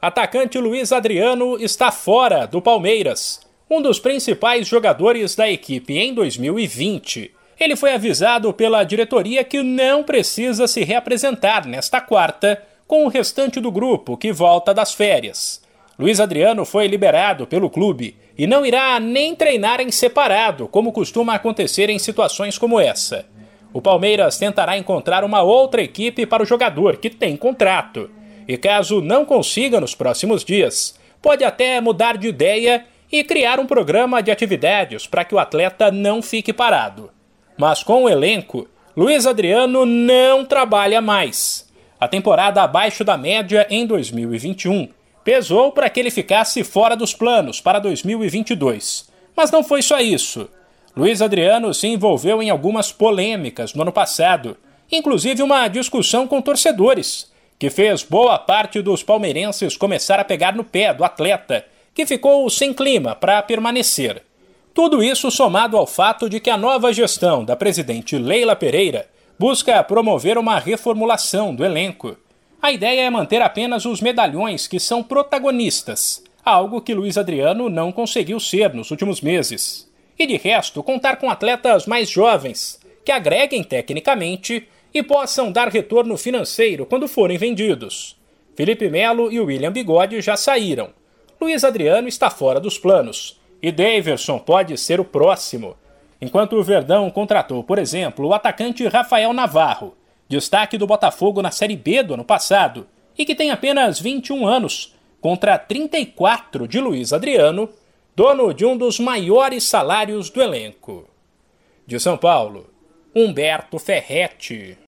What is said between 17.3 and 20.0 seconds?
pelo clube e não irá nem treinar em